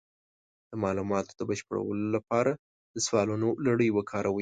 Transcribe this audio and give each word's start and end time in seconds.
د 0.69 0.71
معلوماتو 0.83 1.31
د 1.39 1.41
بشپړولو 1.49 2.05
لپاره 2.15 2.51
د 2.93 2.97
سوالونو 3.07 3.47
لړۍ 3.65 3.89
وکاروئ. 3.93 4.39